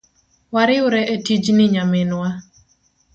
Wariwre 0.53 1.01
etijni 1.15 1.65
nyaminwa. 1.73 2.27